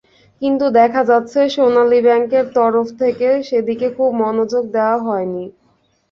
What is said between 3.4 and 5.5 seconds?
সেদিকে খুব মনোযোগ দেওয়া হয়নি।